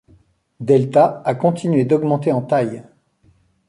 Delta 0.59 1.21
a 1.25 1.35
continué 1.35 1.85
d'augmenter 1.85 2.31
en 2.31 2.41
taille. 2.41 2.83